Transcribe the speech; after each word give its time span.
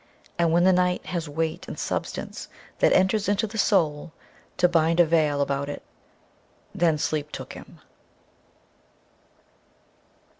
and 0.39 0.51
when 0.51 0.63
the 0.63 0.73
night 0.73 1.05
has 1.05 1.29
weight 1.29 1.67
and 1.67 1.77
substance 1.77 2.47
that 2.79 2.91
enters 2.91 3.29
into 3.29 3.45
the 3.45 3.59
soul 3.59 4.11
to 4.57 4.67
bind 4.67 4.99
a 4.99 5.05
veil 5.05 5.41
about 5.41 5.69
it.... 5.69 5.83
Then 6.73 6.97
sleep 6.97 7.31
took 7.31 7.53
him.... 7.53 7.79